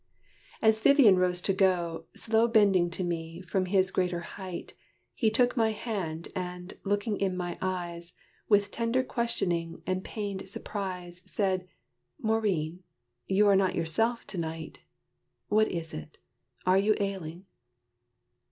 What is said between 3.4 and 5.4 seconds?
from his greater height, He